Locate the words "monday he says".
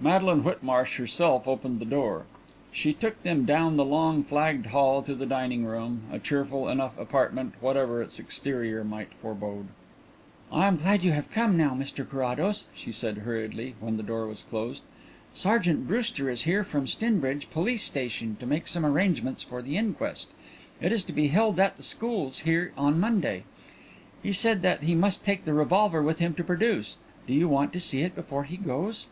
23.00-24.60